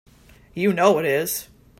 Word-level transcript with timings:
You 0.55 0.73
know 0.73 0.97
it 0.97 1.05
is! 1.05 1.47